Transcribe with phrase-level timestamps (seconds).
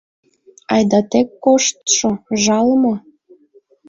[0.73, 2.09] Айда тек коштшо,
[2.43, 2.93] жал мо!